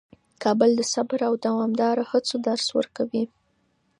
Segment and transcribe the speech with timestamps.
[0.43, 3.23] کابل د صبر او دوامداره هڅو درس ورکوي.